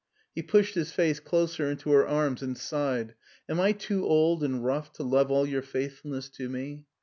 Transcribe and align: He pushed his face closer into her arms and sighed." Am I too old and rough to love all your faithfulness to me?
He 0.33 0.41
pushed 0.41 0.73
his 0.73 0.91
face 0.91 1.19
closer 1.19 1.69
into 1.69 1.91
her 1.91 2.07
arms 2.07 2.41
and 2.41 2.57
sighed." 2.57 3.13
Am 3.47 3.59
I 3.59 3.71
too 3.71 4.03
old 4.03 4.43
and 4.43 4.65
rough 4.65 4.91
to 4.93 5.03
love 5.03 5.29
all 5.29 5.45
your 5.45 5.61
faithfulness 5.61 6.27
to 6.29 6.49
me? 6.49 6.85